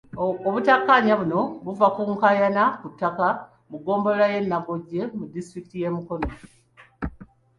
Obutakkaanya 0.47 1.13
buno 1.21 1.41
buva 1.63 1.87
ku 1.95 2.01
nkaayana 2.13 2.63
ku 2.79 2.87
ttaka 2.91 3.27
mu 3.69 3.77
ggombolola 3.79 4.25
y'e 4.33 4.41
Naggoje 4.49 5.01
mu 5.17 5.23
disitulikiti 5.33 5.75
y'e 5.81 5.89
Mukono. 5.95 6.29